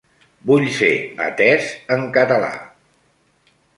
Vull 0.51 0.63
ser 0.77 0.89
atés 1.25 1.67
en 1.97 2.07
català. 2.17 2.49